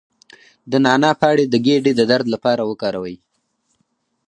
د 0.71 0.73
نعناع 0.85 1.15
پاڼې 1.21 1.45
د 1.49 1.55
ګیډې 1.65 1.91
د 1.95 2.01
درد 2.11 2.27
لپاره 2.33 2.61
وکاروئ 2.69 3.15